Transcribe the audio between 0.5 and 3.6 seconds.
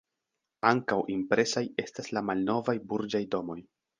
Ankaŭ impresaj estas la malnovaj burĝaj domoj.